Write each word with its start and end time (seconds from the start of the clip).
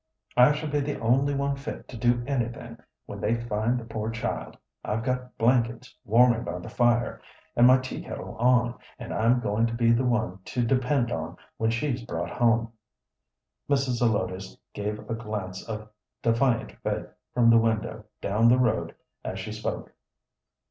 I 0.35 0.53
shall 0.53 0.71
be 0.71 0.79
the 0.79 0.99
only 0.99 1.35
one 1.35 1.55
fit 1.55 1.87
to 1.89 1.95
do 1.95 2.23
anything 2.25 2.79
when 3.05 3.21
they 3.21 3.39
find 3.39 3.79
the 3.79 3.83
poor 3.85 4.09
child. 4.09 4.57
I've 4.83 5.03
got 5.03 5.37
blankets 5.37 5.95
warming 6.05 6.43
by 6.43 6.57
the 6.57 6.71
fire, 6.71 7.21
and 7.55 7.67
my 7.67 7.77
tea 7.77 8.01
kettle 8.01 8.35
on, 8.37 8.79
and 8.97 9.13
I'm 9.13 9.41
going 9.41 9.67
to 9.67 9.75
be 9.75 9.91
the 9.91 10.03
one 10.03 10.39
to 10.45 10.65
depend 10.65 11.11
on 11.11 11.37
when 11.57 11.69
she's 11.69 12.01
brought 12.03 12.31
home." 12.31 12.73
Mrs. 13.69 13.99
Zelotes 14.01 14.57
gave 14.73 14.97
a 15.07 15.13
glance 15.13 15.61
of 15.69 15.87
defiant 16.23 16.71
faith 16.81 17.05
from 17.35 17.51
the 17.51 17.59
window 17.59 18.05
down 18.21 18.47
the 18.49 18.57
road 18.57 18.95
as 19.23 19.37
she 19.37 19.51
spoke. 19.51 19.93